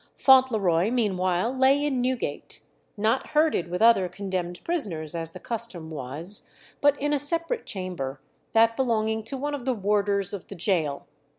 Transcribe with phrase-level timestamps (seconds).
[0.15, 2.63] Fauntleroy meanwhile lay in Newgate,
[2.97, 6.41] not herded with other condemned prisoners, as the custom was,
[6.81, 8.19] but in a separate chamber,
[8.53, 11.05] that belonging to one of the warders of the gaol.